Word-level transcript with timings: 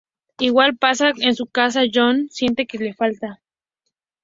Igual 0.39 0.77
pasa 0.77 1.11
en 1.15 1.35
su 1.35 1.45
casa; 1.45 1.81
John 1.93 2.27
siente 2.31 2.65
que 2.65 2.77
algo 2.77 2.87
le 2.87 2.95
falta. 2.95 3.39